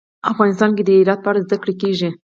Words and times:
افغانستان 0.31 0.71
کې 0.75 0.83
د 0.85 0.89
هرات 0.97 1.19
په 1.23 1.29
اړه 1.31 1.43
زده 1.45 1.57
کړه 1.61 1.73
کېږي. 1.81 2.09